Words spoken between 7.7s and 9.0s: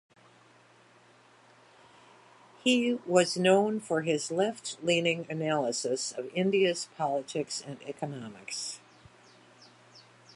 economics.